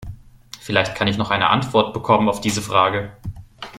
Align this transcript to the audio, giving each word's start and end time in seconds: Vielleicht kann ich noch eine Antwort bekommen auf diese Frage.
Vielleicht 0.59 0.95
kann 0.95 1.07
ich 1.07 1.19
noch 1.19 1.29
eine 1.29 1.51
Antwort 1.51 1.93
bekommen 1.93 2.27
auf 2.27 2.41
diese 2.41 2.63
Frage. 2.63 3.11